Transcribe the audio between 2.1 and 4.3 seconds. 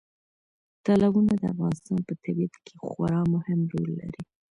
طبیعت کې خورا مهم رول لري.